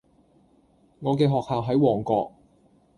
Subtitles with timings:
[1.01, 2.31] 我嘅學校喺旺角